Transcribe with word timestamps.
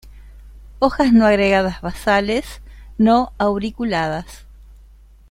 Hojas 0.79 1.13
no 1.13 1.27
agregadas 1.27 1.79
basales; 1.81 2.61
no 2.97 3.33
auriculadas. 3.37 4.47